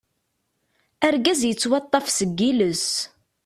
Argaz 1.07 1.41
yettwaṭṭaf 1.45 2.05
seg 2.17 2.29
yiles. 2.39 2.87